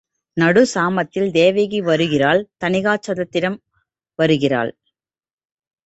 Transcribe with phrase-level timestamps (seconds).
[0.37, 3.57] நடுச் சாமத்தில் தேவகி வருகிறாள் தணிகாசலத்திடம்
[4.19, 4.71] வருகிறாள்.